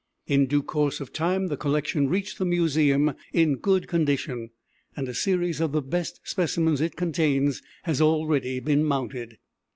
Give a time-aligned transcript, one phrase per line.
[0.25, 4.49] In due course of time the collection reached the Museum in good condition,
[4.97, 9.37] and a series of the best specimens it contains has already been mounted.